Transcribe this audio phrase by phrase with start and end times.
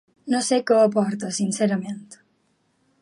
[0.35, 2.03] No sé què aporta, sincerament.